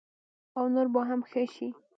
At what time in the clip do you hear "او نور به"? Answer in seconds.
0.57-1.01